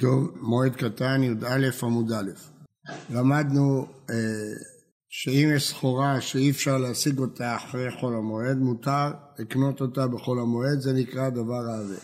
טוב, 0.00 0.30
מועד 0.40 0.76
קטן 0.76 1.22
י"א 1.22 1.70
עמוד 1.82 2.12
א'. 2.12 2.30
למדנו 3.10 3.86
אה, 4.10 4.14
שאם 5.08 5.50
יש 5.54 5.68
סחורה 5.68 6.20
שאי 6.20 6.50
אפשר 6.50 6.78
להשיג 6.78 7.18
אותה 7.18 7.56
אחרי 7.56 7.90
חול 8.00 8.14
המועד, 8.14 8.58
מותר 8.58 9.10
לקנות 9.38 9.80
אותה 9.80 10.06
בחול 10.06 10.40
המועד, 10.40 10.80
זה 10.80 10.92
נקרא 10.92 11.28
דבר 11.28 11.68
העבה. 11.70 11.94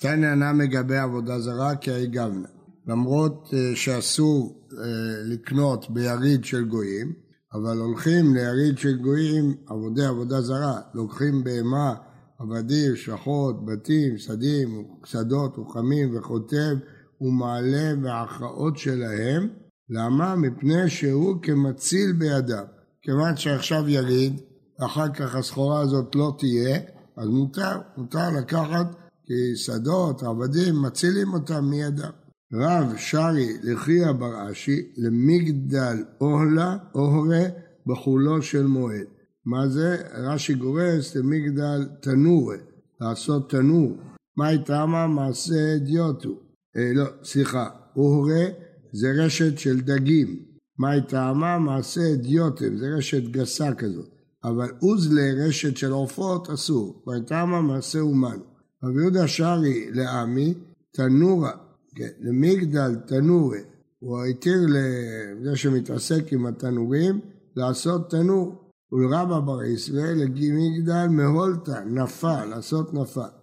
תניא 0.00 0.34
נא 0.34 0.52
מגבי 0.52 0.96
עבודה 0.96 1.40
זרה 1.40 1.76
כי 1.76 1.92
ההיא 1.92 2.08
גבנה. 2.08 2.48
למרות 2.86 3.50
אה, 3.52 3.76
שאסור 3.76 4.68
אה, 4.72 4.86
לקנות 5.24 5.90
ביריד 5.90 6.44
של 6.44 6.64
גויים, 6.64 7.12
אבל 7.54 7.78
הולכים 7.78 8.34
ליריד 8.34 8.78
של 8.78 8.96
גויים 8.96 9.54
עבודי 9.66 10.04
עבודה 10.04 10.40
זרה, 10.40 10.80
לוקחים 10.94 11.44
בהמה, 11.44 11.94
עבדים, 12.38 12.96
שחות, 12.96 13.66
בתים, 13.66 14.18
שדים, 14.18 14.84
שדות, 15.04 15.56
רוחמים 15.56 16.16
וחוטב 16.16 16.76
ומעלה 17.20 17.94
בהכרעות 18.02 18.76
שלהם. 18.78 19.48
למה? 19.90 20.36
מפני 20.36 20.90
שהוא 20.90 21.36
כמציל 21.42 22.12
בידם. 22.12 22.64
כיוון 23.02 23.36
שעכשיו 23.36 23.88
יריד, 23.88 24.40
אחר 24.80 25.08
כך 25.08 25.34
הסחורה 25.34 25.80
הזאת 25.80 26.14
לא 26.14 26.36
תהיה, 26.38 26.78
אז 27.16 27.28
מותר, 27.28 27.78
מותר 27.96 28.30
לקחת 28.38 28.86
כי 29.26 29.56
שדות, 29.56 30.22
עבדים, 30.22 30.82
מצילים 30.82 31.34
אותם 31.34 31.64
מידם. 31.64 32.10
רב 32.52 32.92
שרי 32.96 33.58
לחייא 33.62 34.12
בר 34.12 34.52
אשי 34.52 34.92
למגדל 34.96 36.04
אוהלה 36.20 36.76
אוהרה 36.94 37.44
בחולו 37.86 38.42
של 38.42 38.66
מועד. 38.66 39.06
מה 39.46 39.68
זה? 39.68 39.96
רש"י 40.14 40.54
גורס 40.54 41.16
למגדל 41.16 41.88
תנורה, 42.00 42.56
לעשות 43.00 43.50
תנור. 43.50 43.96
מה 44.36 44.50
איתמה? 44.50 45.06
מעשה 45.06 45.74
אדיוטו. 45.76 46.45
לא, 46.94 47.04
סליחה, 47.24 47.68
אוהרה 47.96 48.44
זה 48.92 49.12
רשת 49.24 49.58
של 49.58 49.80
דגים. 49.80 50.42
מה 50.78 50.94
איתמה? 50.94 51.58
מעשה 51.58 52.00
אדיוטם, 52.12 52.76
זה 52.76 52.86
רשת 52.96 53.22
גסה 53.22 53.74
כזאת. 53.74 54.08
אבל 54.44 54.68
אוזלה, 54.82 55.32
רשת 55.46 55.76
של 55.76 55.92
עופות, 55.92 56.50
אסור. 56.50 57.02
ואיתמה 57.06 57.60
מעשה 57.60 58.00
אומן. 58.00 58.38
רבי 58.84 59.00
יהודה 59.00 59.28
שרי 59.28 59.90
לעמי, 59.90 60.54
תנורה, 60.92 61.52
כן, 61.94 62.08
למגדל 62.20 62.94
תנורה. 63.06 63.58
הוא 63.98 64.24
התיר 64.24 64.58
לזה 64.68 65.56
שמתעסק 65.56 66.32
עם 66.32 66.46
התנורים 66.46 67.20
לעשות 67.56 68.10
תנור. 68.10 68.66
ולרבא 68.92 69.40
בר 69.40 69.64
ישראל 69.64 70.14
למגדל 70.14 71.06
מהולתא, 71.10 71.84
נפל, 71.86 72.44
לעשות 72.44 72.94
נפל. 72.94 73.35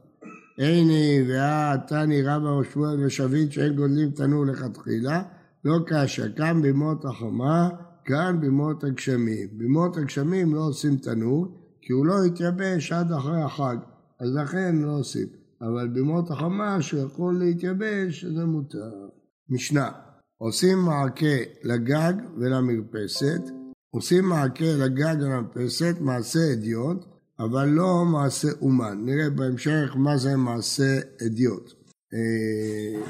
עיני 0.57 1.25
ואה 1.27 1.75
תני 1.87 2.21
רבא 2.21 2.47
ושמואל 2.47 3.05
ושביט 3.05 3.51
שאין 3.51 3.75
גודלים 3.75 4.11
תנור 4.11 4.45
לכתחילה, 4.45 5.23
לא 5.65 5.79
קשה, 5.87 6.29
כאן 6.29 6.61
בימות 6.61 7.05
החומה, 7.05 7.69
כאן 8.05 8.37
בימות 8.41 8.83
הגשמים. 8.83 9.47
בימות 9.51 9.97
הגשמים 9.97 10.55
לא 10.55 10.61
עושים 10.61 10.97
תנור, 10.97 11.47
כי 11.81 11.93
הוא 11.93 12.05
לא 12.05 12.15
יתייבש 12.27 12.91
עד 12.91 13.11
אחרי 13.11 13.41
החג, 13.41 13.77
אז 14.19 14.35
לכן 14.35 14.75
לא 14.75 14.91
עושים. 14.99 15.27
אבל 15.61 15.87
בימות 15.87 16.31
החומה 16.31 16.81
שהוא 16.81 17.01
יכול 17.01 17.39
להתייבש, 17.39 18.25
זה 18.25 18.45
מותר. 18.45 18.91
משנה, 19.49 19.89
עושים 20.37 20.77
מעקה 20.77 21.35
לגג 21.63 22.13
ולמרפסת, 22.37 23.41
עושים 23.91 24.25
מעקה 24.25 24.75
לגג 24.77 25.15
ולמרפסת, 25.21 25.95
מעשה 25.99 26.53
אדיוט, 26.53 27.05
אבל 27.39 27.69
לא 27.69 28.05
מעשה 28.05 28.47
אומן. 28.61 28.97
נראה 29.05 29.29
בהמשך 29.29 29.93
מה 29.95 30.17
זה 30.17 30.35
מעשה 30.35 30.99
אדיוט. 31.25 31.73
אה, 32.13 33.01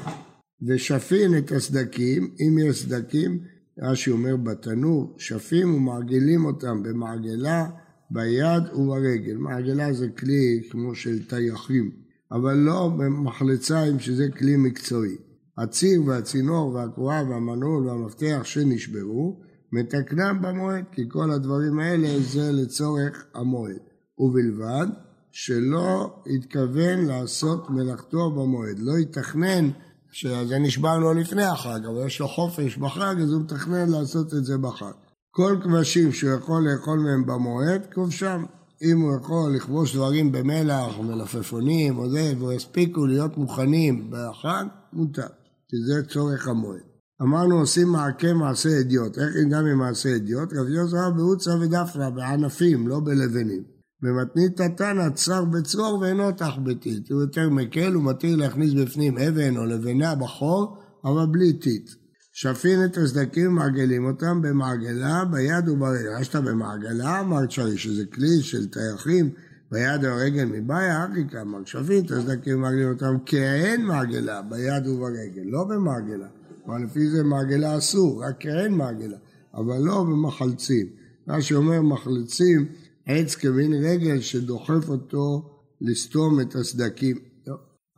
ושפין 0.66 1.38
את 1.38 1.52
הסדקים, 1.52 2.34
אם 2.40 2.58
יש 2.58 2.82
סדקים, 2.82 3.38
רש"י 3.78 4.10
אומר 4.10 4.36
בתנור, 4.36 5.14
שפים 5.18 5.74
ומעגלים 5.74 6.44
אותם 6.44 6.82
במעגלה, 6.82 7.66
ביד 8.10 8.62
וברגל. 8.74 9.36
מעגלה 9.36 9.92
זה 9.92 10.08
כלי 10.08 10.62
כמו 10.70 10.94
של 10.94 11.26
טייחים, 11.26 11.90
אבל 12.32 12.54
לא 12.54 12.88
במחלציים 12.98 13.98
שזה 13.98 14.28
כלי 14.38 14.56
מקצועי. 14.56 15.16
הציר 15.58 16.02
והצינור 16.06 16.74
והקרואה 16.74 17.22
והמנעול 17.30 17.86
והמפתח 17.86 18.40
שנשברו, 18.44 19.40
מתקנם 19.72 20.38
במועד, 20.42 20.84
כי 20.92 21.02
כל 21.08 21.30
הדברים 21.30 21.78
האלה 21.78 22.20
זה 22.20 22.52
לצורך 22.52 23.24
המועד. 23.34 23.93
ובלבד 24.18 24.86
שלא 25.32 26.16
התכוון 26.26 27.06
לעשות 27.06 27.70
מלאכתו 27.70 28.30
במועד. 28.30 28.78
לא 28.78 28.98
יתכנן 28.98 29.70
שזה 30.10 30.58
נשבע 30.58 30.98
לו 30.98 31.14
לפני 31.14 31.44
החג, 31.44 31.80
אבל 31.86 32.06
יש 32.06 32.20
לו 32.20 32.28
חופש 32.28 32.76
בחג, 32.76 33.14
אז 33.22 33.32
הוא 33.32 33.40
מתכנן 33.40 33.88
לעשות 33.88 34.34
את 34.34 34.44
זה 34.44 34.58
בחג. 34.58 34.92
כל 35.30 35.56
כבשים 35.62 36.12
שהוא 36.12 36.30
יכול 36.30 36.68
לאכול 36.68 36.98
מהם 36.98 37.26
במועד, 37.26 37.86
כובשם. 37.94 38.44
אם 38.82 39.00
הוא 39.00 39.16
יכול 39.16 39.56
לכבוש 39.56 39.94
דברים 39.94 40.32
במלח, 40.32 40.98
מלפפונים 41.00 41.98
או 41.98 42.10
זה, 42.10 42.32
והוא 42.38 42.52
יספיקו 42.52 43.06
להיות 43.06 43.38
מוכנים 43.38 44.10
בחג, 44.10 44.64
מותר, 44.92 45.26
כי 45.68 45.76
זה 45.86 46.08
צורך 46.08 46.48
המועד. 46.48 46.80
אמרנו 47.22 47.58
עושים 47.58 47.88
מעקה 47.88 48.32
מעשה 48.32 48.80
אדיוט, 48.80 49.18
איך 49.18 49.36
נדע 49.46 49.60
ממעשה 49.60 50.16
אדיוט? 50.16 50.52
רבי 50.52 50.70
יוסף 50.70 51.16
בעוצה 51.16 51.50
ודפנה, 51.50 52.10
בענפים, 52.10 52.88
לא 52.88 53.00
בלבנים. 53.04 53.73
במתנית 54.02 54.60
תתנא 54.60 55.10
צר 55.10 55.44
בצרור 55.44 55.98
ואינו 55.98 56.32
תחבטית, 56.32 57.10
הוא 57.10 57.20
יותר 57.20 57.50
מקל, 57.50 57.92
הוא 57.92 58.04
מתיר 58.04 58.36
להכניס 58.36 58.72
בפנים 58.72 59.18
אבן 59.18 59.56
או 59.56 59.64
לבנה 59.64 60.14
בחור, 60.14 60.78
אבל 61.04 61.26
בלי 61.26 61.52
טיט. 61.52 61.90
שפין 62.36 62.84
את 62.84 62.96
הסדקים 62.96 63.50
ומעגלים 63.50 64.04
אותם 64.04 64.42
במעגלה, 64.42 65.24
ביד 65.24 65.68
וברגל. 65.68 66.20
יש 66.20 66.36
במעגלה, 66.36 67.20
אמרת 67.20 67.50
שרי, 67.50 67.78
שזה 67.78 68.04
כלי 68.06 68.42
של 68.42 68.66
טייחים, 68.66 69.30
ביד 69.70 70.04
וברגל 70.04 70.44
מבעיה, 70.44 71.04
אריקה, 71.04 71.40
אמר 71.40 71.58
שפין 71.64 72.04
את 72.04 72.10
הסדקים 72.10 72.56
ומעגלים 72.56 72.88
אותם 72.88 73.16
כאין 73.26 73.86
מעגלה, 73.86 74.42
ביד 74.42 74.86
וברגל, 74.86 75.42
לא 75.44 75.64
במעגלה. 75.64 76.26
אבל 76.66 76.84
לפי 76.84 77.10
זה 77.10 77.22
מעגלה 77.22 77.78
אסור, 77.78 78.24
רק 78.24 78.34
כאין 78.40 78.74
מעגלה, 78.74 79.16
אבל 79.54 79.78
לא 79.78 80.04
במחלצים. 80.04 80.86
מה 81.26 81.42
שאומר 81.42 81.82
מחלצים, 81.82 82.66
עץ 83.06 83.34
כמין 83.34 83.72
רגל 83.72 84.20
שדוחף 84.20 84.88
אותו 84.88 85.50
לסתום 85.80 86.40
את 86.40 86.54
הסדקים. 86.54 87.16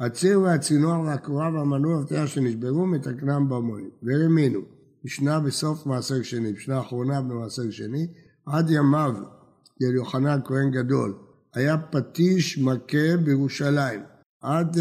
הציר 0.01 0.41
והצינור 0.41 1.01
והקורה 1.01 1.51
והמנוע 1.55 1.97
והפתיעה 1.97 2.27
שנשברו 2.27 2.87
מתקנם 2.87 3.49
במועד. 3.49 3.85
והאמינו, 4.03 4.61
משנה 5.05 5.41
בסוף 5.41 5.87
מעשר 5.87 6.23
שני, 6.23 6.53
משנה 6.53 6.81
אחרונה 6.81 7.21
במעשר 7.21 7.71
שני, 7.71 8.07
עד 8.47 8.71
ימיו 8.71 9.15
של 9.83 9.95
יוחנן 9.95 10.41
כהן 10.45 10.71
גדול, 10.71 11.15
היה 11.55 11.77
פטיש 11.79 12.59
מכה 12.59 13.17
בירושלים. 13.25 14.01
עד, 14.43 14.77
uh, 14.77 14.81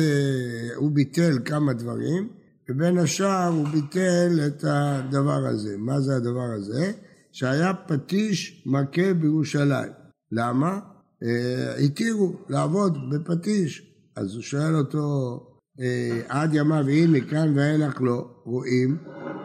הוא 0.75 0.91
ביטל 0.91 1.39
כמה 1.45 1.73
דברים, 1.73 2.29
ובין 2.69 2.97
השאר 2.97 3.47
הוא 3.47 3.67
ביטל 3.67 4.39
את 4.47 4.63
הדבר 4.67 5.45
הזה. 5.45 5.77
מה 5.77 6.01
זה 6.01 6.15
הדבר 6.15 6.51
הזה? 6.57 6.91
שהיה 7.31 7.73
פטיש 7.73 8.63
מכה 8.65 9.13
בירושלים. 9.13 10.04
למה? 10.31 10.79
אה, 11.23 11.75
התירו 11.75 12.35
לעבוד 12.49 12.97
בפטיש. 13.09 13.91
אז 14.15 14.33
הוא 14.33 14.41
שואל 14.41 14.75
אותו, 14.75 15.39
אה, 15.79 16.21
עד 16.27 16.53
ימיו 16.53 16.89
אם 16.89 17.13
מכאן 17.13 17.57
ואילך 17.57 18.01
לא, 18.01 18.27
רואים 18.43 18.97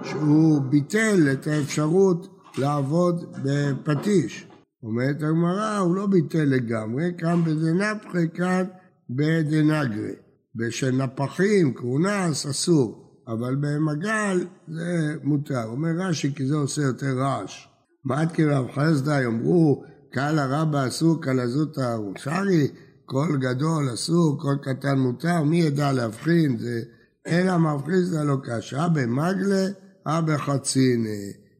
שהוא 0.02 0.60
ביטל 0.60 1.28
את 1.32 1.46
האפשרות 1.46 2.40
לעבוד 2.58 3.36
בפטיש. 3.44 4.46
אומרת 4.82 5.16
הגמרא, 5.16 5.78
הוא 5.78 5.94
לא 5.94 6.06
ביטל 6.06 6.44
לגמרי, 6.44 7.10
כאן 7.18 7.44
בדנפחי, 7.44 8.28
כאן 8.34 8.64
בדנגרי. 9.10 10.14
בשנפחים, 10.54 11.74
כרונס, 11.74 12.46
אסור, 12.46 13.10
אבל 13.28 13.56
במגל 13.56 14.46
זה 14.68 15.14
מותר. 15.22 15.64
אומר 15.64 15.90
רש"י, 15.98 16.34
כי 16.34 16.46
זה 16.46 16.56
עושה 16.56 16.82
יותר 16.82 17.18
רעש. 17.18 17.68
מה 18.04 18.20
עד 18.20 18.32
כרב 18.32 18.66
חסדא 18.74 19.20
יאמרו 19.22 19.84
קהל 20.12 20.38
הרבה 20.38 20.88
אסור 20.88 21.22
קלזותא 21.22 21.94
רושרי, 21.94 22.68
קול 23.06 23.38
גדול 23.40 23.94
אסור, 23.94 24.38
קול 24.40 24.56
קטן 24.62 24.98
מותר, 24.98 25.42
מי 25.42 25.56
ידע 25.56 25.92
להבחין? 25.92 26.58
זה 26.58 26.82
אין 27.26 27.48
המבחין 27.48 28.02
זה 28.02 28.24
לא 28.24 28.36
קשה, 28.44 28.86
אבא 28.86 29.06
מגלה, 29.06 29.66
אבא 30.06 30.36
חצינה. 30.36 31.08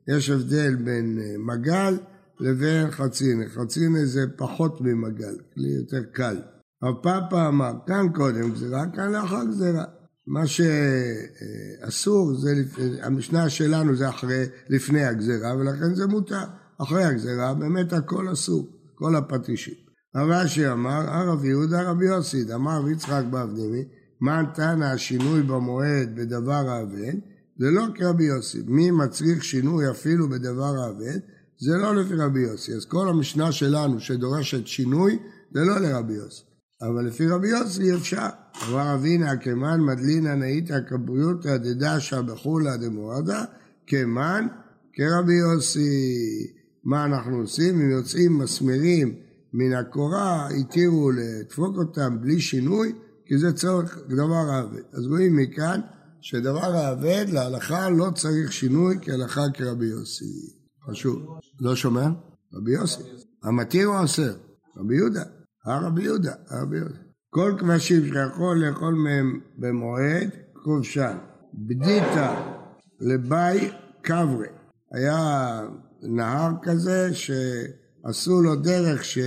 יש 0.08 0.30
הבדל 0.30 0.76
בין 0.76 1.18
אה, 1.22 1.34
מגל 1.38 1.98
לבין 2.40 2.90
חצינה. 2.90 3.44
חצינה 3.48 4.04
זה 4.04 4.26
פחות 4.36 4.80
ממגל, 4.80 5.36
כלי 5.54 5.68
יותר 5.68 6.02
קל. 6.12 6.40
רב 6.84 6.94
פאפה 7.02 7.48
אמר, 7.48 7.72
כאן 7.86 8.06
קודם 8.14 8.52
גזירה, 8.52 8.84
כאן 8.94 9.12
לאחר 9.12 9.44
גזירה. 9.44 9.84
מה 10.26 10.46
שאסור, 10.46 12.34
זה, 12.34 12.54
המשנה 13.02 13.48
שלנו 13.50 13.96
זה 13.96 14.08
אחרי, 14.08 14.44
לפני 14.68 15.04
הגזירה, 15.04 15.56
ולכן 15.56 15.94
זה 15.94 16.06
מותר. 16.06 16.44
אחרי 16.82 17.04
הגזירה 17.04 17.54
באמת 17.54 17.92
הכל 17.92 18.32
אסור, 18.32 18.68
כל 18.94 19.16
הפטישים. 19.16 19.74
רב 20.16 20.30
אשי 20.30 20.68
אמר, 20.68 21.10
הרב 21.10 21.44
יהודה 21.44 21.90
רבי 21.90 22.06
יוסי, 22.06 22.54
אמר 22.54 22.88
יצחק 22.88 23.22
באבנימי, 23.30 23.84
מה 24.20 24.42
נתן 24.42 24.82
השינוי 24.82 25.42
במועד 25.42 26.16
בדבר 26.16 26.68
האבד? 26.68 27.14
זה 27.58 27.70
לא 27.70 27.86
כרבי 27.94 28.24
יוסי. 28.24 28.62
מי 28.66 28.90
מצריך 28.90 29.44
שינוי 29.44 29.90
אפילו 29.90 30.28
בדבר 30.28 30.76
האבד? 30.84 31.18
זה 31.58 31.76
לא 31.76 31.96
לפי 31.96 32.14
רבי 32.14 32.40
יוסי. 32.40 32.74
אז 32.74 32.84
כל 32.84 33.08
המשנה 33.08 33.52
שלנו 33.52 34.00
שדורשת 34.00 34.66
שינוי, 34.66 35.18
זה 35.54 35.60
לא 35.60 35.78
לרבי 35.78 36.12
יוסי. 36.12 36.42
אבל 36.82 37.06
לפי 37.06 37.26
רבי 37.26 37.48
יוסי 37.48 37.94
אפשר. 37.94 38.26
אמר 38.68 38.94
אבינה 38.94 39.36
כמן 39.36 39.80
מדלינא 39.80 40.34
נאיתא 40.34 40.78
כבריותא 40.88 41.56
דדשא 41.56 42.20
בחולא 42.20 42.76
דמורדה, 42.76 43.44
כמן 43.86 44.46
כרבי 44.92 45.34
יוסי. 45.34 46.59
מה 46.84 47.04
אנחנו 47.04 47.36
עושים? 47.36 47.80
אם 47.80 47.90
יוצאים 47.90 48.38
מסמרים 48.38 49.14
מן 49.52 49.72
הקורה, 49.72 50.48
התירו 50.48 51.10
לדפוק 51.10 51.76
אותם 51.76 52.20
בלי 52.20 52.40
שינוי, 52.40 52.92
כי 53.26 53.38
זה 53.38 53.52
צורך 53.52 53.98
דבר 54.08 54.50
האבד. 54.50 54.82
אז 54.92 55.06
רואים 55.06 55.36
מכאן 55.36 55.80
שדבר 56.20 56.76
האבד 56.76 57.24
להלכה 57.28 57.90
לא 57.90 58.10
צריך 58.14 58.52
שינוי 58.52 58.98
כהלכה 59.02 59.42
כרבי 59.54 59.86
יוסי. 59.86 60.60
חשוב. 60.90 61.38
לא 61.60 61.76
שומע? 61.76 62.08
רבי 62.54 62.72
יוסי. 62.72 63.02
המתיר 63.42 63.88
או 63.88 63.98
אוסר? 63.98 64.34
רבי 64.76 64.96
יהודה. 64.96 65.22
הרבי 65.64 66.02
יהודה. 66.02 66.32
הרבי 66.48 66.76
יהודה. 66.76 66.98
כל 67.30 67.54
כבשים 67.58 68.04
שיכול 68.04 68.58
לאכול 68.58 68.94
מהם 68.94 69.40
במועד, 69.58 70.30
כובשן. 70.64 71.16
בדיתא 71.54 72.52
לבי 73.00 73.70
קברי. 74.02 74.48
היה 74.92 75.60
נהר 76.02 76.50
כזה 76.62 77.10
שעשו 77.14 78.42
לו 78.42 78.56
דרך 78.56 79.04
ש... 79.04 79.18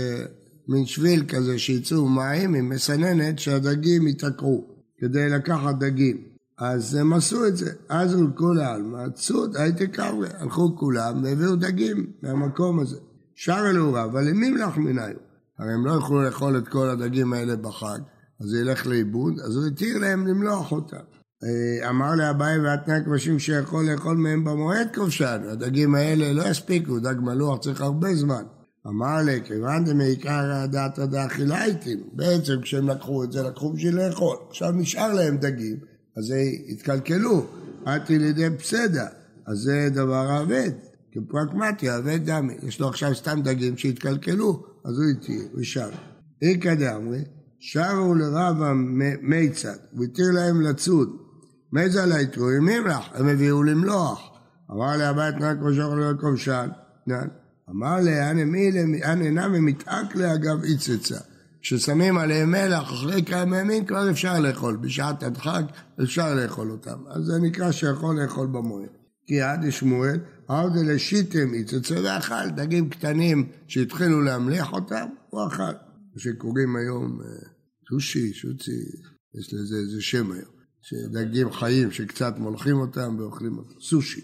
מין 0.67 0.85
שביל 0.85 1.25
כזה 1.27 1.59
שיצאו 1.59 2.09
מים 2.09 2.53
עם 2.53 2.69
מסננת 2.69 3.39
שהדגים 3.39 4.07
ייתקעו 4.07 4.67
כדי 4.97 5.29
לקחת 5.29 5.75
דגים. 5.79 6.17
אז 6.57 6.95
הם 6.95 7.13
עשו 7.13 7.47
את 7.47 7.57
זה. 7.57 7.71
אז 7.89 8.13
הולכו 8.13 8.53
לעלמא, 8.53 9.09
צוד 9.09 9.57
הייתי 9.57 9.87
קרווה. 9.87 10.27
הלכו 10.37 10.75
כולם 10.77 11.23
והביאו 11.23 11.55
דגים 11.55 12.11
מהמקום 12.21 12.79
הזה. 12.79 12.97
שר 13.35 13.63
אלוהיו, 13.69 14.03
אבל 14.05 14.29
למי 14.29 14.49
מלח 14.49 14.77
מניו? 14.77 15.15
הרי 15.59 15.73
הם 15.73 15.85
לא 15.85 15.91
יכלו 15.91 16.21
לאכול 16.21 16.57
את 16.57 16.67
כל 16.67 16.89
הדגים 16.89 17.33
האלה 17.33 17.55
בחג, 17.55 17.99
אז 18.39 18.47
זה 18.47 18.59
ילך 18.59 18.87
לאיבוד, 18.87 19.39
אז 19.39 19.55
הוא 19.55 19.65
התיר 19.65 19.97
להם 19.97 20.27
למלוח 20.27 20.71
אותם. 20.71 20.97
אה, 21.43 21.89
אמר 21.89 22.15
לאביי 22.15 22.59
ואתנא 22.59 23.03
כבשים 23.05 23.39
שיכול 23.39 23.89
לאכול 23.91 24.17
מהם 24.17 24.43
במועד 24.43 24.87
כבשן, 24.93 25.41
הדגים 25.51 25.95
האלה 25.95 26.33
לא 26.33 26.43
יספיקו, 26.43 26.99
דג 26.99 27.15
מלוח 27.19 27.59
צריך 27.59 27.81
הרבה 27.81 28.15
זמן. 28.15 28.43
אמר 28.87 29.21
לי, 29.25 29.41
כיוון 29.43 29.85
דמעיקר 29.85 30.51
הדעתא 30.51 31.05
דאכילה 31.05 31.65
איתי, 31.65 31.95
בעצם 32.13 32.61
כשהם 32.61 32.89
לקחו 32.89 33.23
את 33.23 33.31
זה, 33.31 33.43
לקחו 33.43 33.73
בשביל 33.73 33.95
לאכול. 33.95 34.37
עכשיו 34.49 34.71
נשאר 34.71 35.13
להם 35.13 35.37
דגים, 35.37 35.77
אז 36.17 36.23
זה 36.25 36.43
התקלקלו, 36.69 37.45
עתי 37.85 38.19
לידי 38.19 38.47
פסדה, 38.57 39.07
אז 39.47 39.57
זה 39.57 39.89
דבר 39.93 40.41
אבד, 40.41 40.71
כפרקמטי, 41.11 41.95
אבד 41.95 42.19
דמי. 42.25 42.53
יש 42.63 42.79
לו 42.79 42.87
עכשיו 42.87 43.15
סתם 43.15 43.41
דגים 43.43 43.77
שהתקלקלו, 43.77 44.63
אז 44.85 44.99
הוא 44.99 45.05
איתי, 45.09 45.39
הוא 45.53 45.63
שר. 45.63 45.89
איכא 46.41 46.75
דאמרי, 46.75 47.23
שרו 47.59 48.15
לרבא 48.15 48.73
מיצד, 49.21 49.77
הוא 49.91 50.03
התיר 50.03 50.31
להם 50.31 50.61
לצוד. 50.61 51.22
מזה 51.73 52.05
לה 52.05 52.21
יתרו, 52.21 52.51
ימים 52.51 52.87
לך, 52.87 53.05
הם 53.13 53.27
הביאו 53.27 53.63
למלוח. 53.63 54.31
אמר 54.71 54.97
לי 54.97 55.03
הבית 55.03 55.35
רק 55.41 55.57
כמו 55.57 55.73
שאוכל 55.73 55.99
לכובשן, 55.99 56.69
אמר 57.69 57.95
לי, 57.95 58.31
אנא 58.31 59.29
נמי 59.29 59.59
מתעק 59.59 60.15
לאגב 60.15 60.63
איצצה. 60.63 61.19
כששמים 61.61 62.17
עליהם 62.17 62.51
מלח 62.51 62.83
אחרי 62.83 63.23
כמה 63.25 63.57
ימים 63.57 63.85
כבר 63.85 64.09
אפשר 64.09 64.39
לאכול, 64.39 64.77
בשעת 64.77 65.23
הדחק 65.23 65.63
אפשר 66.03 66.35
לאכול 66.35 66.71
אותם. 66.71 66.97
אז 67.07 67.23
זה 67.23 67.39
נקרא 67.39 67.71
שיכול 67.71 68.21
לאכול 68.21 68.47
במועד. 68.47 68.89
כי 69.27 69.41
עד 69.41 69.69
שמואל, 69.69 70.19
עד 70.47 70.75
לשיתם 70.75 71.53
איצצה 71.53 71.95
ואכל, 72.03 72.49
דגים 72.55 72.89
קטנים 72.89 73.47
שהתחילו 73.67 74.21
להמליח 74.21 74.73
אותם, 74.73 75.05
הוא 75.29 75.47
אכל. 75.47 75.63
מה 76.13 76.19
שקוראים 76.19 76.75
היום 76.75 77.19
שושי, 77.89 78.27
אה, 78.27 78.33
שוצי, 78.33 78.71
יש 79.39 79.53
לזה 79.53 79.75
איזה 79.75 80.01
שם 80.01 80.31
היום. 80.31 80.62
שדגים 80.83 81.51
חיים 81.51 81.91
שקצת 81.91 82.33
מולכים 82.38 82.75
אותם 82.75 83.15
ואוכלים 83.19 83.57
אותם, 83.57 83.80
סושי. 83.81 84.21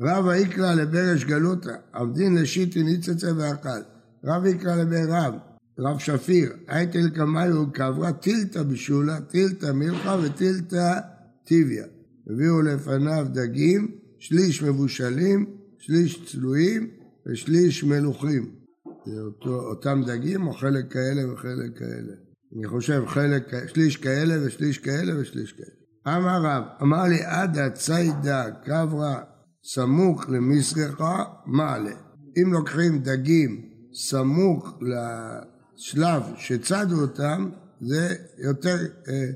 רב 0.00 0.28
איקרא 0.28 0.74
לברש 0.74 1.24
גלותא, 1.24 1.74
עבדין 1.92 2.34
לשיטין 2.34 2.88
איצצה 2.88 3.30
ואכל. 3.36 3.82
רב 4.24 4.44
איקרא 4.44 4.76
לברב, 4.76 5.34
רב 5.78 5.98
שפיר, 5.98 6.52
הייתל 6.68 7.10
קמיו 7.14 7.72
קברה 7.72 8.12
טילתא 8.12 8.62
בשולה, 8.62 9.20
טילתא 9.20 9.72
מלכה 9.72 10.16
וטילתא 10.22 10.98
טיביה. 11.44 11.84
הביאו 12.30 12.62
לפניו 12.62 13.26
דגים, 13.32 13.98
שליש 14.18 14.62
מבושלים, 14.62 15.46
שליש 15.78 16.24
צלויים 16.26 16.90
ושליש 17.26 17.84
מלוכים. 17.84 18.50
זה 19.06 19.20
אותו, 19.20 19.60
אותם 19.60 20.02
דגים 20.06 20.46
או 20.46 20.52
חלק 20.52 20.92
כאלה 20.92 21.32
וחלק 21.32 21.78
כאלה? 21.78 22.12
אני 22.56 22.66
חושב 22.66 23.02
חלק, 23.06 23.52
שליש 23.66 23.96
כאלה 23.96 24.46
ושליש 24.46 24.78
כאלה 24.78 25.20
ושליש 25.20 25.52
כאלה. 25.52 25.81
אמר 26.06 26.42
רב, 26.42 26.62
אמר 26.82 27.02
לי 27.02 27.24
עדה 27.24 27.70
ציידה 27.70 28.44
קברה 28.64 29.20
סמוך 29.64 30.24
למסגחה, 30.28 31.24
מעלה. 31.46 31.94
אם 32.36 32.52
לוקחים 32.52 32.98
דגים 32.98 33.60
סמוך 33.94 34.78
לשלב 34.80 36.22
שצדו 36.36 37.00
אותם, 37.00 37.50
זה 37.80 38.14
יותר 38.38 38.76
אה, 39.08 39.30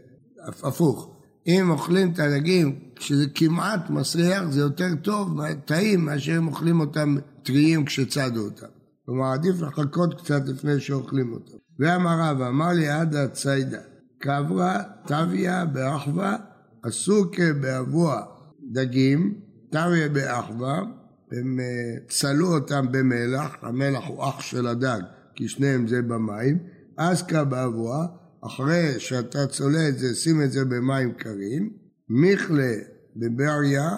הפוך. 0.63 1.17
אם 1.47 1.71
אוכלים 1.71 2.13
את 2.13 2.19
הדגים 2.19 2.79
כשזה 2.97 3.25
כמעט 3.35 3.91
מסריח, 3.91 4.45
זה 4.51 4.61
יותר 4.61 4.95
טוב, 5.03 5.41
טעים, 5.65 6.05
מאשר 6.05 6.39
אם 6.39 6.49
אוכלים 6.49 6.81
אותם 6.81 7.17
טריים 7.43 7.85
כשצדו 7.85 8.45
אותם. 8.45 8.67
כלומר, 9.07 9.33
עדיף 9.33 9.61
לחכות 9.61 10.21
קצת 10.21 10.43
לפני 10.47 10.81
שאוכלים 10.81 11.33
אותם. 11.33 11.57
ואמר 11.79 12.19
רבא, 12.21 12.49
אמר 12.49 12.69
לי 12.69 12.89
עדה 12.89 13.29
ציידה, 13.29 13.79
קברה, 14.19 14.83
טביה, 15.07 15.65
באחווה, 15.65 16.37
עסוקה 16.87 17.53
באבוע 17.61 18.23
דגים, 18.73 19.41
תריה 19.71 20.09
באחווה, 20.09 20.83
הם 21.33 21.61
אה, 21.61 21.94
צלו 22.09 22.55
אותם 22.55 22.87
במלח, 22.91 23.56
המלח 23.62 24.05
הוא 24.09 24.29
אח 24.29 24.41
של 24.41 24.67
הדג, 24.67 25.00
כי 25.35 25.49
שניהם 25.49 25.88
זה 25.88 26.03
במים, 26.03 26.59
אסקה 26.97 27.44
באבוה, 27.44 28.06
אחרי 28.41 28.94
שאתה 28.99 29.47
צולה 29.47 29.88
את 29.88 29.99
זה, 29.99 30.15
שים 30.15 30.43
את 30.43 30.53
זה 30.53 30.65
במים 30.65 31.12
קרים, 31.12 31.71
מיכלה 32.09 32.75
בבריה, 33.17 33.91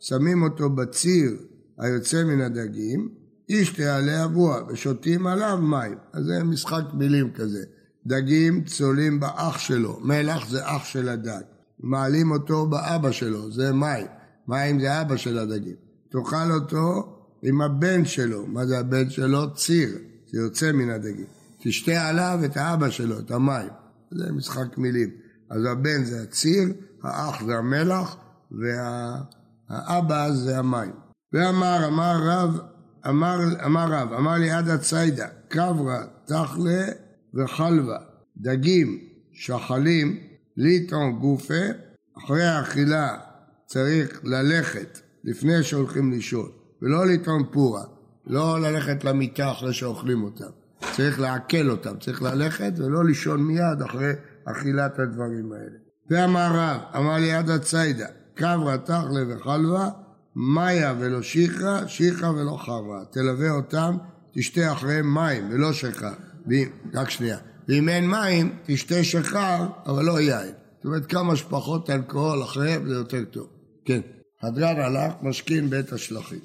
שמים 0.00 0.42
אותו 0.42 0.70
בציר 0.70 1.36
היוצא 1.78 2.24
מן 2.24 2.40
הדגים, 2.40 3.08
איש 3.48 3.76
תעלה 3.76 4.24
אבוה, 4.24 4.62
ושותים 4.68 5.26
עליו 5.26 5.58
מים. 5.62 5.98
אז 6.12 6.24
זה 6.24 6.44
משחק 6.44 6.84
מילים 6.94 7.32
כזה. 7.32 7.64
דגים 8.06 8.64
צולים 8.64 9.20
באח 9.20 9.58
שלו, 9.58 10.00
מלח 10.00 10.48
זה 10.50 10.60
אח 10.64 10.84
של 10.84 11.08
הדג. 11.08 11.55
מעלים 11.80 12.30
אותו 12.30 12.66
באבא 12.66 13.12
שלו, 13.12 13.52
זה 13.52 13.72
מים. 13.72 14.06
מים 14.48 14.80
זה 14.80 15.00
אבא 15.00 15.16
של 15.16 15.38
הדגים. 15.38 15.76
תאכל 16.08 16.50
אותו 16.50 17.12
עם 17.42 17.62
הבן 17.62 18.04
שלו. 18.04 18.46
מה 18.46 18.66
זה 18.66 18.78
הבן 18.78 19.10
שלו? 19.10 19.54
ציר. 19.54 19.88
זה 20.32 20.40
יוצא 20.40 20.72
מן 20.72 20.90
הדגים. 20.90 21.26
תשתה 21.62 22.08
עליו 22.08 22.38
את 22.44 22.56
האבא 22.56 22.90
שלו, 22.90 23.18
את 23.18 23.30
המים. 23.30 23.68
זה 24.10 24.32
משחק 24.32 24.78
מילים. 24.78 25.10
אז 25.50 25.64
הבן 25.64 26.04
זה 26.04 26.22
הציר, 26.22 26.72
האח 27.02 27.44
זה 27.44 27.56
המלח, 27.56 28.16
והאבא 28.50 30.30
זה 30.32 30.58
המים. 30.58 30.92
ואמר, 31.32 31.86
אמר 31.86 32.16
רב, 32.22 32.58
אמר, 33.08 33.38
אמר 33.66 33.86
רב, 33.92 34.12
אמר 34.12 34.34
לי 34.34 34.50
עד 34.50 34.68
הציידה, 34.68 35.26
קברה, 35.48 36.04
תכלה 36.24 36.86
וחלבה, 37.34 37.98
דגים, 38.36 38.98
שחלים, 39.32 40.18
ליטרון 40.56 41.18
גופה, 41.18 41.64
אחרי 42.18 42.44
האכילה 42.44 43.18
צריך 43.66 44.20
ללכת 44.24 45.00
לפני 45.24 45.62
שהולכים 45.62 46.12
לישון, 46.12 46.50
ולא 46.82 47.06
לטעום 47.06 47.44
פורה, 47.52 47.84
לא 48.26 48.60
ללכת 48.60 49.04
למיטה 49.04 49.50
אחרי 49.50 49.72
שאוכלים 49.72 50.24
אותם. 50.24 50.50
צריך 50.92 51.20
לעכל 51.20 51.70
אותם, 51.70 51.98
צריך 52.00 52.22
ללכת 52.22 52.72
ולא 52.76 53.04
לישון 53.04 53.42
מיד 53.42 53.82
אחרי 53.84 54.12
אכילת 54.44 54.98
הדברים 54.98 55.52
האלה. 55.52 55.76
ואמר 56.10 56.48
רב, 56.54 56.80
אמר 56.96 57.16
לי 57.16 57.32
עד 57.32 57.50
הציידה, 57.50 58.06
קברה 58.34 58.78
תכלה 58.78 59.20
וחלבה, 59.28 59.88
מאיה 60.36 60.94
ולא 60.98 61.22
שיחרה, 61.22 61.88
שיחרה 61.88 62.30
ולא 62.30 62.56
חרבה. 62.60 63.04
תלווה 63.10 63.50
אותם, 63.50 63.96
תשתה 64.32 64.72
אחריהם 64.72 65.14
מים 65.14 65.48
ולא 65.50 65.72
שיכר. 65.72 66.12
רק 66.94 67.10
שנייה. 67.10 67.38
ואם 67.68 67.88
אין 67.88 68.10
מים, 68.10 68.56
תשתה 68.66 69.04
שיכר, 69.04 69.66
אבל 69.86 70.04
לא 70.04 70.20
יין. 70.20 70.52
זאת 70.76 70.84
אומרת, 70.84 71.06
כמה 71.06 71.36
שפחות 71.36 71.90
אלכוהול 71.90 72.42
אחריהם 72.42 72.88
זה 72.88 72.94
יותר 72.94 73.24
טוב. 73.24 73.46
כן. 73.84 74.00
הדרן 74.42 74.80
הלך, 74.80 75.12
משכין 75.22 75.70
בית 75.70 75.92
השלכים. 75.92 76.38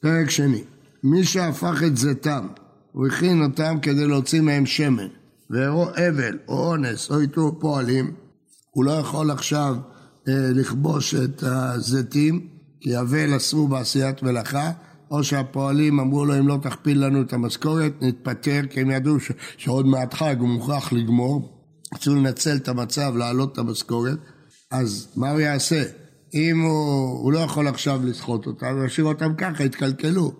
פרק 0.00 0.30
שני. 0.30 0.64
מי 1.02 1.24
שהפך 1.24 1.82
את 1.86 1.96
זיתם, 1.96 2.46
הוא 2.92 3.06
הכין 3.06 3.42
אותם 3.42 3.78
כדי 3.82 4.06
להוציא 4.06 4.40
מהם 4.40 4.66
שמן. 4.66 5.08
ואירוע 5.50 5.90
אבל 5.90 6.38
או 6.48 6.70
אונס 6.70 7.10
או 7.10 7.20
איתור 7.20 7.56
פועלים, 7.60 8.14
הוא 8.70 8.84
לא 8.84 8.92
יכול 8.92 9.30
עכשיו 9.30 9.76
אה, 10.28 10.34
לכבוש 10.54 11.14
את 11.14 11.42
הזיתים, 11.42 12.46
כי 12.80 12.98
אבל 12.98 13.36
אסור 13.36 13.68
בעשיית 13.68 14.22
מלאכה, 14.22 14.70
או 15.10 15.24
שהפועלים 15.24 16.00
אמרו 16.00 16.24
לו 16.24 16.38
אם 16.38 16.48
לא 16.48 16.58
תכפיל 16.62 17.04
לנו 17.04 17.22
את 17.22 17.32
המשכורת 17.32 17.92
נתפטר 18.00 18.60
כי 18.70 18.80
הם 18.80 18.90
ידעו 18.90 19.20
ש... 19.20 19.30
שעוד 19.56 19.86
מעט 19.86 20.14
חג 20.14 20.36
הוא 20.38 20.48
מוכרח 20.48 20.92
לגמור 20.92 21.52
רצו 21.94 22.14
לנצל 22.14 22.56
את 22.56 22.68
המצב 22.68 23.16
להעלות 23.16 23.52
את 23.52 23.58
המשכורת 23.58 24.18
אז 24.70 25.08
מה 25.16 25.30
הוא 25.30 25.40
יעשה? 25.40 25.82
אם 26.34 26.60
הוא, 26.60 27.22
הוא 27.22 27.32
לא 27.32 27.38
יכול 27.38 27.68
עכשיו 27.68 28.00
לסחוט 28.04 28.46
אותם, 28.46 28.76
הוא 28.76 28.84
ישאיר 28.84 29.06
אותם 29.06 29.34
ככה, 29.34 29.64
יתקלקלו. 29.64 30.32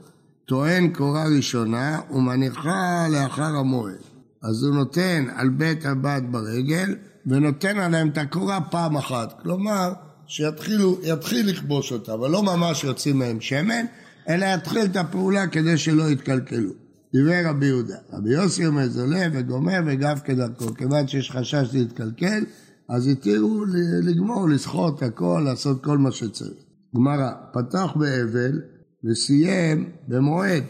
טוען 0.45 0.93
קורה 0.93 1.25
ראשונה 1.37 2.01
ומניחה 2.11 3.07
לאחר 3.13 3.57
המועד. 3.57 3.95
אז 4.43 4.65
הוא 4.65 4.75
נותן 4.75 5.27
על 5.37 5.49
בית 5.49 5.87
הבת 5.87 6.23
ברגל 6.31 6.95
ונותן 7.27 7.79
עליהם 7.79 8.09
את 8.09 8.19
הקורה 8.19 8.61
פעם 8.61 8.97
אחת. 8.97 9.43
כלומר, 9.43 9.93
שיתחיל 10.27 11.47
לכבוש 11.47 11.93
אותה, 11.93 12.15
אבל 12.15 12.31
לא 12.31 12.43
ממש 12.43 12.85
יוצאים 12.85 13.19
מהם 13.19 13.41
שמן, 13.41 13.85
אלא 14.29 14.45
יתחיל 14.45 14.85
את 14.85 14.97
הפעולה 14.97 15.47
כדי 15.47 15.79
שלא 15.79 16.11
יתקלקלו. 16.11 16.71
דיבר 17.13 17.49
רבי 17.49 17.67
יהודה. 17.67 17.97
רבי 18.13 18.31
יוסי 18.31 18.67
אומר 18.67 18.89
זולה 18.89 19.27
וגומר 19.33 19.81
וגב 19.87 20.21
כדרכו. 20.25 20.75
כיוון 20.75 21.09
שיש 21.09 21.31
חשש 21.31 21.69
להתקלקל, 21.73 22.45
אז 22.89 23.07
התירו 23.07 23.65
לגמור, 24.03 24.49
לסחוט 24.49 25.03
הכל, 25.03 25.43
לעשות 25.45 25.85
כל 25.85 25.99
מה 25.99 26.13
שצריך. 26.13 26.59
גמרא, 26.97 27.31
פתח 27.53 27.93
באבל 27.97 28.61
וסיים 29.05 29.91
במועד. 30.09 30.65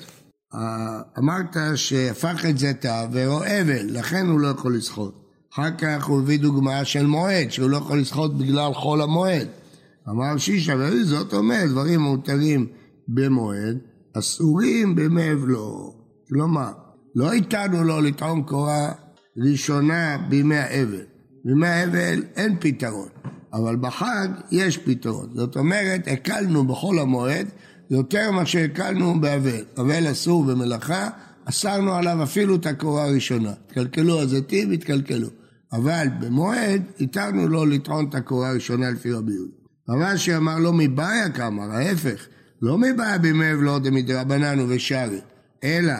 אמרת 1.18 1.56
שהפך 1.74 2.44
את 2.50 2.58
זיתיו 2.58 3.08
והוא 3.12 3.40
אבל, 3.40 3.86
לכן 3.86 4.26
הוא 4.26 4.40
לא 4.40 4.48
יכול 4.48 4.76
לסחוט. 4.76 5.14
אחר 5.52 5.70
כך 5.78 6.04
הוא 6.04 6.20
הביא 6.20 6.38
דוגמה 6.38 6.84
של 6.84 7.06
מועד, 7.06 7.50
שהוא 7.50 7.70
לא 7.70 7.76
יכול 7.76 8.00
לסחוט 8.00 8.32
בגלל 8.32 8.74
חול 8.74 9.02
המועד. 9.02 9.48
אמר 10.08 10.36
שישה, 10.36 10.74
וזאת 10.78 11.34
אומרת, 11.34 11.70
דברים 11.70 12.00
מותרים 12.00 12.66
במועד, 13.08 13.78
אסורים 14.18 14.94
בימי 14.94 15.32
אבלו. 15.32 15.94
כלומר, 16.28 16.72
לא 17.14 17.32
איתנו 17.32 17.84
לו 17.84 18.00
לטעום 18.00 18.42
קורה 18.42 18.92
ראשונה 19.36 20.16
בימי 20.28 20.56
האבל. 20.56 21.02
בימי 21.44 21.66
האבל 21.66 22.22
אין 22.36 22.56
פתרון, 22.60 23.08
אבל 23.52 23.76
בחג 23.76 24.28
יש 24.50 24.78
פתרון. 24.78 25.28
זאת 25.34 25.56
אומרת, 25.56 26.08
הקלנו 26.08 26.66
בחול 26.66 26.98
המועד 26.98 27.46
יותר 27.90 28.30
ממה 28.32 28.46
שהקלנו 28.46 29.20
באבל. 29.20 29.64
אבל 29.78 30.10
אסור 30.10 30.44
במלאכה, 30.44 31.08
אסרנו 31.44 31.94
עליו 31.94 32.22
אפילו 32.22 32.56
את 32.56 32.66
הקורה 32.66 33.04
הראשונה. 33.04 33.52
התקלקלו 33.66 34.20
הזיתים, 34.20 34.70
התקלקלו. 34.70 35.28
אבל 35.72 36.06
במועד, 36.20 36.82
התרנו 37.00 37.48
לו 37.48 37.66
לטעון 37.66 38.08
את 38.08 38.14
הקורה 38.14 38.50
הראשונה 38.50 38.90
לפי 38.90 39.12
רבי 39.12 39.32
יהודה. 39.32 39.52
רש"י 39.88 40.36
אמר 40.36 40.58
לא 40.58 40.72
מבעיה 40.72 41.30
כאמר, 41.30 41.72
ההפך, 41.72 42.26
לא 42.62 42.78
מבעיה 42.78 43.18
בימי 43.18 43.52
אבלו 43.52 43.78
דמדרבנן 43.78 44.60
ובשרי, 44.60 45.20
אלא 45.64 45.94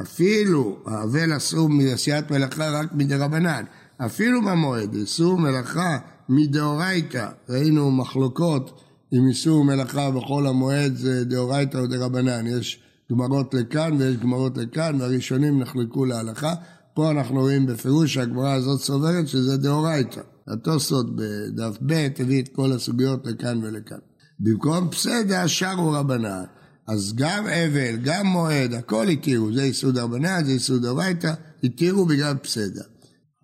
אפילו 0.00 0.78
האבל 0.86 1.36
אסור 1.36 1.68
מעשיית 1.68 2.30
מלאכה 2.30 2.70
רק 2.70 2.92
מדרבנן, 2.92 3.64
אפילו 3.98 4.42
במועד, 4.42 4.94
איסור 4.94 5.38
מלאכה 5.38 5.98
מדאורייתא, 6.28 7.28
ראינו 7.48 7.90
מחלוקות 7.90 8.80
אם 9.12 9.28
איסור 9.28 9.64
מלאכה 9.64 10.10
בכל 10.10 10.46
המועד 10.46 10.96
זה 10.96 11.24
דאורייתא 11.24 11.78
או 11.78 11.86
דרבנן, 11.86 12.46
יש 12.46 12.82
גמרות 13.10 13.54
לכאן 13.54 13.96
ויש 13.98 14.16
גמרות 14.16 14.58
לכאן 14.58 15.00
והראשונים 15.00 15.60
נחלקו 15.60 16.04
להלכה, 16.04 16.54
פה 16.94 17.10
אנחנו 17.10 17.40
רואים 17.40 17.66
בפירוש 17.66 18.14
שהגמרא 18.14 18.52
הזאת 18.52 18.80
סוברת 18.80 19.28
שזה 19.28 19.56
דאורייתא. 19.56 20.20
התוספות 20.48 21.16
בדף 21.16 21.78
ב' 21.86 22.08
הביא 22.18 22.42
את 22.42 22.48
כל 22.48 22.72
הסוגיות 22.72 23.26
לכאן 23.26 23.64
ולכאן. 23.64 23.98
במקום 24.40 24.90
פסדה 24.90 25.48
שרו 25.48 25.92
רבנן. 25.92 26.44
אז 26.86 27.12
גם 27.16 27.46
אבל, 27.46 27.96
גם 28.04 28.26
מועד, 28.26 28.74
הכל 28.74 29.08
התירו, 29.08 29.52
זה 29.52 29.66
יסוד 29.66 29.98
רבנן, 29.98 30.44
זה 30.44 30.52
יסוד 30.52 30.84
הביתה, 30.84 31.34
התירו 31.64 32.06
בגלל 32.06 32.34
פסדה. 32.34 32.82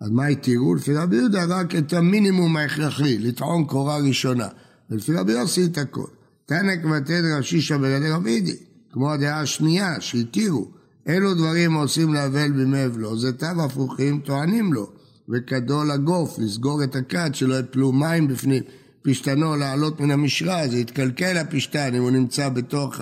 אז 0.01 0.09
מה 0.09 0.25
התירו? 0.25 0.75
לפי 0.75 0.93
רבי 0.93 1.15
יהודה 1.15 1.45
רק 1.45 1.75
את 1.75 1.93
המינימום 1.93 2.57
ההכרחי, 2.57 3.17
לטעון 3.17 3.65
קורה 3.65 3.97
ראשונה. 3.97 4.47
ולפי 4.89 5.13
רבי 5.13 5.31
יוסי 5.31 5.65
את 5.65 5.77
הכל. 5.77 6.07
תנא 6.45 6.75
כבתד 6.83 7.21
רשישא 7.37 7.77
בגדי 7.77 8.09
רבידי, 8.09 8.55
כמו 8.91 9.11
הדעה 9.11 9.41
השנייה 9.41 10.01
שהתירו. 10.01 10.71
אלו 11.07 11.33
דברים 11.33 11.73
עושים 11.73 12.13
לאבל 12.13 12.51
בימי 12.51 12.85
אבלו, 12.85 13.17
זה 13.17 13.33
תו 13.33 13.45
הפוכים 13.65 14.19
טוענים 14.19 14.73
לו. 14.73 14.91
וכדו 15.29 15.83
לגוף, 15.83 16.39
לסגור 16.39 16.83
את 16.83 16.95
הכד, 16.95 17.29
שלא 17.33 17.59
יפלו 17.59 17.91
מים 17.91 18.27
בפנים. 18.27 18.63
פשתנו 19.03 19.55
לעלות 19.55 19.99
מן 19.99 20.11
המשרה, 20.11 20.67
זה 20.67 20.77
יתקלקל 20.77 21.37
הפשתן, 21.37 21.95
אם 21.95 22.01
הוא 22.01 22.11
נמצא 22.11 22.49
בתוך 22.49 22.95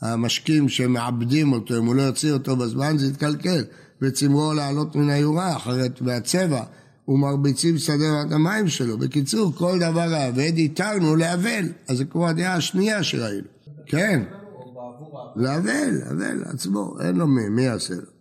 המשקים 0.00 0.68
שמעבדים 0.68 1.52
אותו, 1.52 1.78
אם 1.78 1.86
הוא 1.86 1.94
לא 1.94 2.02
יוציא 2.02 2.32
אותו 2.32 2.56
בזמן 2.56 2.98
זה 2.98 3.06
יתקלקל. 3.06 3.64
וצמרו 4.02 4.52
לעלות 4.52 4.96
מן 4.96 5.10
היורה, 5.10 5.56
אחרת 5.56 6.00
מהצבע, 6.00 6.62
ומרביצים 7.08 7.78
שדה 7.78 8.22
את 8.26 8.32
המים 8.32 8.68
שלו. 8.68 8.98
בקיצור, 8.98 9.52
כל 9.54 9.78
דבר 9.78 10.14
האבד 10.14 10.52
התרנו 10.58 11.16
לאבל, 11.16 11.64
אז 11.88 11.96
זה 11.96 12.04
כמו 12.04 12.28
הדעה 12.28 12.54
השנייה 12.54 13.02
שראינו. 13.02 13.46
כן, 13.86 14.22
לאבל, 15.36 16.00
אבל 16.10 16.44
עצמו, 16.44 16.96
אין 17.00 17.16
לו 17.16 17.26
מי, 17.26 17.48
מי 17.48 17.62
יעשה 17.62 17.94
לו? 17.94 18.20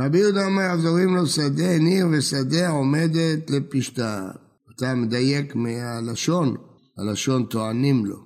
רבי 0.00 0.18
יהודה 0.18 0.46
אומר, 0.46 0.76
זורים 0.76 1.16
לו 1.16 1.26
שדה, 1.26 1.78
ניר 1.78 2.06
ושדה 2.12 2.68
עומדת 2.68 3.50
לפשתה. 3.50 4.30
אתה 4.76 4.94
מדייק 4.94 5.54
מהלשון, 5.54 6.56
הלשון 6.98 7.44
טוענים 7.44 8.06
לו. 8.06 8.16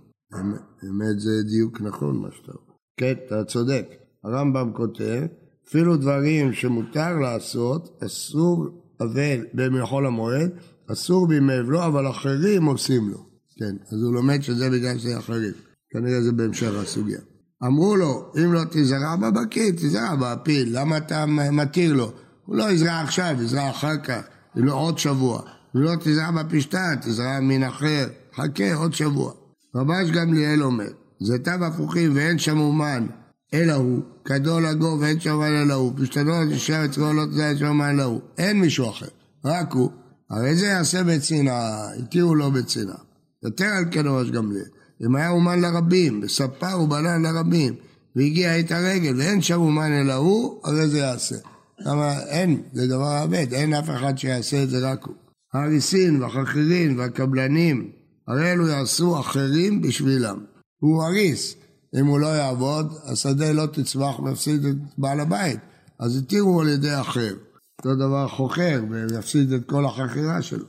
באמת 0.83 1.21
זה 1.21 1.43
דיוק 1.43 1.81
נכון 1.81 2.17
מה 2.17 2.29
שאתה 2.37 2.53
אומר. 2.53 2.77
כן, 2.97 3.15
אתה 3.27 3.45
צודק. 3.45 3.87
הרמב"ם 4.25 4.73
כותב, 4.73 5.23
אפילו 5.69 5.97
דברים 5.97 6.53
שמותר 6.53 7.19
לעשות, 7.19 8.03
אסור 8.07 8.67
אבל 9.01 9.47
במחול 9.55 10.07
המועד, 10.07 10.51
אסור 10.93 11.29
בימי 11.29 11.61
אבלו, 11.61 11.87
אבל 11.87 12.11
אחרים 12.11 12.65
עושים 12.65 13.09
לו. 13.09 13.27
כן, 13.59 13.77
אז 13.93 14.03
הוא 14.03 14.15
לומד 14.15 14.43
שזה 14.43 14.71
בגלל 14.71 14.99
שזה 14.99 15.19
אחרים. 15.19 15.53
כנראה 15.91 16.23
זה 16.23 16.33
בהמשך 16.33 16.71
הסוגיה. 16.83 17.19
אמרו 17.67 17.97
לו, 17.97 18.33
אם 18.45 18.53
לא 18.53 18.61
תזרע 18.71 19.17
בבקיא, 19.17 19.73
תזרע 19.73 20.15
בפיל, 20.21 20.79
למה 20.79 20.97
אתה 20.97 21.27
מתיר 21.53 21.93
לו? 21.93 22.13
הוא 22.45 22.57
לא 22.57 22.71
יזרע 22.71 23.01
עכשיו, 23.01 23.37
יזרע 23.43 23.71
אחר 23.71 23.97
כך, 23.97 24.21
אם 24.59 24.65
לא 24.65 24.75
עוד 24.75 24.99
שבוע. 24.99 25.43
אם 25.77 25.81
לא 25.81 25.93
תזרע 26.01 26.31
בפשטה, 26.31 26.93
תזרע 27.03 27.41
מין 27.41 27.65
אחר, 27.65 28.07
חכה 28.37 28.75
עוד 28.75 28.95
שבוע. 28.95 29.33
רבש 29.75 30.11
גמליאל 30.11 30.63
אומר, 30.63 30.89
זה 31.21 31.39
תו 31.39 31.51
הפוכים 31.51 32.17
ואין 32.17 32.39
שם 32.39 32.59
אומן, 32.59 33.07
אלא 33.55 33.73
הוא, 33.73 34.03
גדול 34.29 34.67
הגו 34.67 34.99
ואין 35.01 35.21
שם 35.21 35.31
אומן 35.31 35.63
אלא 35.63 35.75
הוא, 35.75 35.93
פשטנו 35.97 36.33
תשאר 36.51 36.85
אצלו 36.85 37.13
לא 37.13 37.27
תזרע 37.27 37.57
שם 37.57 37.67
אומן 37.67 37.91
אלא 37.91 38.03
הוא, 38.03 38.21
אין 38.39 38.61
מישהו 38.61 38.91
אחר, 38.91 39.07
רק 39.45 39.73
הוא. 39.73 39.91
הרי 40.31 40.55
זה 40.55 40.67
יעשה 40.67 41.05
בצנעה, 41.05 41.95
התירו 41.95 42.35
לו 42.35 42.51
בצנעה. 42.51 42.99
יותר 43.43 43.65
על 43.65 43.85
כן 43.91 44.07
רבש 44.07 44.31
גמליאל. 44.31 44.65
אם 45.07 45.17
היה 45.17 45.31
אומן 45.31 45.61
לרבים, 45.61 46.21
וספר 46.23 46.81
ובנן 46.81 47.23
לרבים, 47.23 47.75
והגיע 48.17 48.61
את 48.61 48.73
הרגל, 48.73 49.15
ואין 49.19 49.43
שם 49.43 49.61
אומן 49.61 49.93
אלא 49.93 50.15
הוא, 50.15 50.61
הרי 50.65 50.89
זה 50.89 50.99
יעשה. 50.99 51.37
למה 51.81 52.21
אין, 52.21 52.63
זה 52.73 52.87
דבר 52.87 53.25
אבד, 53.25 53.53
אין 53.53 53.75
אף 53.75 53.91
אחד 53.91 54.19
שיעשה 54.19 54.63
את 54.63 54.71
זה 54.71 54.93
רק 54.93 55.05
הוא. 55.05 55.26
האריסין 55.57 56.23
והחכירים 56.23 56.99
והקבלנים, 56.99 57.91
הרי 58.29 58.53
אלו 58.53 58.67
יעשו 58.69 59.21
אחרים 59.21 59.83
בשבילם. 59.83 60.39
הוא 60.81 61.05
אריס, 61.05 61.57
אם 62.01 62.07
הוא 62.07 62.21
לא 62.21 62.27
יעבוד, 62.27 62.93
השדה 63.05 63.53
לא 63.53 63.67
תצמח 63.67 64.21
ויפסיד 64.21 64.65
את 64.65 64.77
בעל 64.99 65.21
הבית, 65.21 65.61
אז 65.99 66.17
התירו 66.17 66.61
על 66.61 66.69
ידי 66.69 67.01
אחר. 67.01 67.35
אותו 67.79 67.95
דבר 67.95 68.29
חוכר 68.29 68.85
ויפסיד 68.91 69.53
את 69.53 69.65
כל 69.67 69.85
החכירה 69.85 70.43
שלו. 70.43 70.65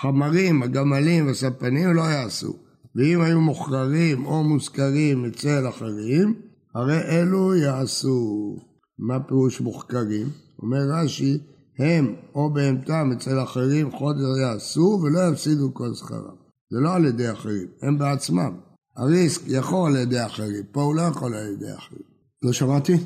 חמרים, 0.00 0.62
הגמלים 0.62 1.26
והספנים 1.26 1.94
לא 1.94 2.02
יעשו. 2.02 2.52
ואם 2.96 3.20
היו 3.20 3.40
מוכררים 3.40 4.26
או 4.26 4.44
מושכרים 4.44 5.24
אצל 5.24 5.68
אחרים, 5.68 6.34
הרי 6.74 6.98
אלו 6.98 7.54
יעשו. 7.54 8.56
מה 8.98 9.20
פירוש 9.20 9.60
מוחכרים? 9.60 10.28
אומר 10.62 10.90
רש"י, 10.90 11.38
הם 11.78 12.14
או 12.34 12.52
בהמתם 12.52 13.10
אצל 13.16 13.42
אחרים 13.42 13.90
חודש 13.90 14.20
יעשו 14.40 15.00
ולא 15.02 15.20
יפסידו 15.32 15.74
כל 15.74 15.94
שכרם. 15.94 16.36
זה 16.70 16.80
לא 16.80 16.94
על 16.94 17.04
ידי 17.04 17.32
אחרים, 17.32 17.68
הם 17.82 17.98
בעצמם. 17.98 18.60
הריסק 18.96 19.42
יכול 19.46 19.90
על 19.90 20.02
ידי 20.02 20.26
אחרים, 20.26 20.64
פה 20.72 20.82
הוא 20.82 20.94
לא 20.94 21.02
יכול 21.02 21.34
על 21.34 21.52
ידי 21.52 21.74
אחרים. 21.74 22.02
לא 22.42 22.52
שמעתי? 22.52 22.96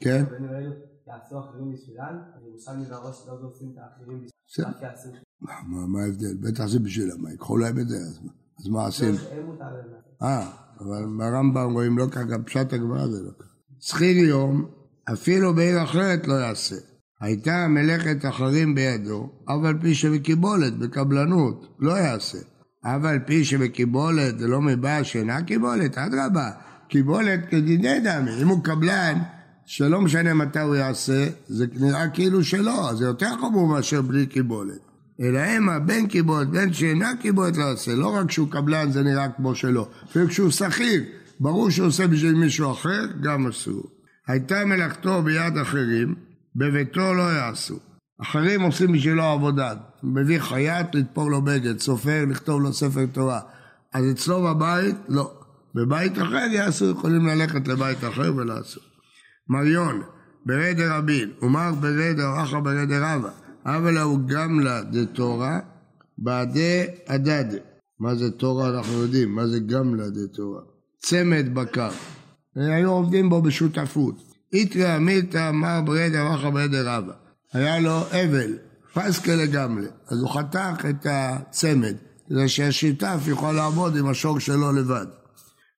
כן. 0.00 0.24
יעשו 1.06 1.40
אחרים 1.40 1.72
בשבילם, 1.72 2.18
אז 2.36 2.42
ירושלמי 2.46 2.84
והראש 2.90 3.24
לא 3.26 3.38
עושים 3.42 3.72
את 3.72 3.78
האחרים 3.78 4.24
בשבילם, 4.46 4.70
מה 5.92 6.02
ההבדל? 6.02 6.34
בטח 6.40 6.66
זה 6.66 6.78
בשבילם, 6.78 7.26
ייקחו 7.26 7.56
להם 7.56 7.78
את 7.78 7.88
זה, 7.88 7.96
אז 8.58 8.68
מה 8.68 8.86
עושים? 8.86 9.14
אה, 10.22 10.50
אבל 10.80 11.04
ברמב"ם 11.18 11.72
רואים 11.72 11.98
לא 11.98 12.06
ככה, 12.10 12.38
פשט 12.46 12.72
הגמרא 12.72 13.06
זה 13.06 13.22
לא 13.22 13.30
ככה. 13.38 13.48
שכיר 13.80 14.16
יום, 14.16 14.77
אפילו 15.12 15.54
בעיר 15.54 15.82
אחרת 15.82 16.28
לא 16.28 16.34
יעשה. 16.34 16.76
הייתה 17.20 17.66
מלאכת 17.68 18.24
אחרים 18.28 18.74
בידו, 18.74 19.30
אף 19.44 19.64
על 19.64 19.78
פי 19.80 19.94
שבקיבולת, 19.94 20.78
בקבלנות, 20.78 21.76
לא 21.80 21.92
יעשה. 21.92 22.38
אף 22.82 23.04
על 23.04 23.18
פי 23.26 23.44
שבקיבולת 23.44 24.38
זה 24.38 24.48
לא 24.48 24.62
מבעיה 24.62 25.04
שאינה 25.04 25.42
קיבולת, 25.42 25.98
אדרבה, 25.98 26.50
קיבולת 26.88 27.40
כדידי 27.50 28.00
דמי. 28.04 28.42
אם 28.42 28.48
הוא 28.48 28.64
קבלן, 28.64 29.18
שלא 29.66 30.00
משנה 30.00 30.34
מתי 30.34 30.60
הוא 30.60 30.74
יעשה, 30.74 31.26
זה 31.46 31.66
נראה 31.74 32.08
כאילו 32.08 32.44
שלא, 32.44 32.90
זה 32.94 33.04
יותר 33.04 33.30
חמור 33.40 33.66
מאשר 33.66 34.02
בלי 34.02 34.26
קיבולת. 34.26 34.78
אלא 35.20 35.38
המה 35.38 35.78
בין 35.78 36.06
קיבולת 36.06 36.48
בין 36.48 36.72
שאינה 36.72 37.10
קיבולת 37.20 37.56
לא 37.56 37.64
יעשה, 37.64 37.94
לא 37.94 38.06
רק 38.06 38.26
כשהוא 38.26 38.50
קבלן 38.50 38.90
זה 38.90 39.02
נראה 39.02 39.28
כמו 39.28 39.54
שלו, 39.54 39.88
אפילו 40.10 40.28
כשהוא 40.28 40.50
שכיר, 40.50 41.02
ברור 41.40 41.70
שהוא 41.70 41.86
עושה 41.86 42.06
בשביל 42.06 42.34
מישהו 42.34 42.72
אחר, 42.72 43.06
גם 43.22 43.46
אסור. 43.46 43.97
הייתה 44.28 44.64
מלאכתו 44.64 45.22
ביד 45.22 45.58
אחרים, 45.58 46.14
בביתו 46.56 47.14
לא 47.14 47.22
יעשו. 47.22 47.78
אחרים 48.22 48.60
עושים 48.60 48.92
בשבילו 48.92 49.22
עבודה, 49.22 49.74
מביא 50.02 50.38
חייט 50.40 50.94
לתפור 50.94 51.30
לו 51.30 51.42
בגד, 51.42 51.78
סופר 51.78 52.24
לכתוב 52.28 52.62
לו 52.62 52.72
ספר 52.72 53.06
תורה. 53.12 53.40
אז 53.94 54.04
אצלו 54.10 54.42
בבית, 54.42 54.96
לא. 55.08 55.32
בבית 55.74 56.18
אחר 56.18 56.46
יעשו, 56.50 56.90
יכולים 56.90 57.26
ללכת 57.26 57.68
לבית 57.68 58.04
אחר 58.04 58.34
ולעשו. 58.36 58.80
מריון, 59.48 60.02
ברי 60.46 60.74
דרבין, 60.74 61.30
ומר 61.42 61.74
ברי 61.80 62.14
דרחה 62.14 62.60
ברי 62.60 62.86
דרבה, 62.86 63.30
אבל 63.64 63.98
הוא 63.98 64.18
גמלה 64.26 64.82
דתורה, 64.82 65.60
בעדי 66.18 66.86
הדד. 67.06 67.44
מה 68.00 68.14
זה 68.14 68.30
תורה 68.30 68.68
אנחנו 68.68 68.92
יודעים, 68.92 69.34
מה 69.34 69.46
זה 69.46 69.60
גמלה 69.60 70.04
דתורה? 70.10 70.60
צמד 70.98 71.54
בקר. 71.54 71.90
היו 72.60 72.90
עובדים 72.90 73.28
בו 73.28 73.42
בשותפות. 73.42 74.28
איתרא 74.52 74.98
מילתא 74.98 75.50
מר 75.50 75.80
ברי 75.84 76.10
דרחה 76.10 76.50
ברי 76.50 76.68
דרבה. 76.68 77.12
היה 77.52 77.78
לו 77.78 78.00
אבל, 78.00 78.58
פסקה 78.94 79.34
לגמרי, 79.34 79.86
אז 80.08 80.20
הוא 80.20 80.30
חתך 80.30 80.84
את 80.90 81.06
הצמד, 81.10 81.94
כדי 82.28 82.48
שהשותף 82.48 83.20
יכול 83.26 83.54
לעבוד 83.54 83.96
עם 83.96 84.08
השור 84.08 84.38
שלו 84.38 84.72
לבד. 84.72 85.06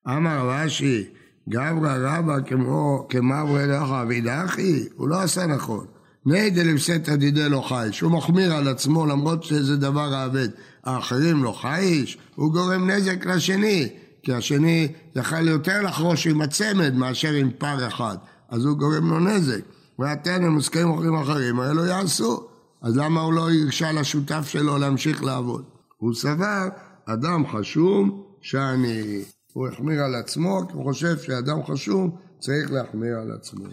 אמר 0.07 0.49
רש"י, 0.49 1.03
גברא 1.49 1.97
רבא 1.99 2.41
כמו 2.45 3.07
כמברי 3.09 3.67
לך 3.67 3.89
אבידחי, 4.01 4.83
הוא 4.95 5.09
לא 5.09 5.21
עשה 5.21 5.45
נכון. 5.45 5.85
נהי 6.25 6.49
דלמסתא 6.49 7.15
דידי 7.15 7.49
לא 7.49 7.61
חייש, 7.61 7.99
הוא 7.99 8.11
מחמיר 8.11 8.53
על 8.53 8.67
עצמו 8.67 9.05
למרות 9.05 9.43
שזה 9.43 9.77
דבר 9.77 10.13
האבד. 10.13 10.49
האחרים 10.83 11.43
לא 11.43 11.51
חייש, 11.51 12.17
הוא 12.35 12.51
גורם 12.53 12.89
נזק 12.89 13.25
לשני, 13.25 13.89
כי 14.23 14.33
השני 14.33 14.87
יכל 15.15 15.47
יותר 15.47 15.81
לחרוש 15.81 16.27
עם 16.27 16.41
הצמד 16.41 16.93
מאשר 16.93 17.31
עם 17.31 17.51
פר 17.57 17.87
אחד, 17.87 18.17
אז 18.49 18.65
הוא 18.65 18.77
גורם 18.77 19.09
לו 19.09 19.19
נזק. 19.19 19.61
ואתן 19.99 20.43
הם 20.43 20.51
מוסכמים 20.51 20.93
אחרים 20.93 21.15
אחרים, 21.15 21.59
האלו 21.59 21.85
יעשו. 21.85 22.47
אז 22.81 22.97
למה 22.97 23.21
הוא 23.21 23.33
לא 23.33 23.49
הרשה 23.49 23.91
לשותף 23.91 24.47
שלו 24.47 24.77
להמשיך 24.77 25.23
לעבוד? 25.23 25.63
הוא 25.97 26.13
סבר, 26.13 26.67
אדם 27.05 27.43
חשוב 27.47 28.25
שאני... 28.41 29.23
הוא 29.53 29.67
החמיר 29.67 30.03
על 30.03 30.15
עצמו, 30.15 30.61
כי 30.67 30.73
הוא 30.73 30.83
חושב 30.83 31.17
שאדם 31.17 31.63
חשוב 31.63 32.17
צריך 32.39 32.71
להחמיר 32.71 33.17
על 33.17 33.31
עצמו. 33.31 33.65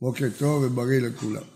בוקר 0.00 0.26
טוב 0.38 0.62
ובריא 0.62 1.00
לכולם. 1.00 1.55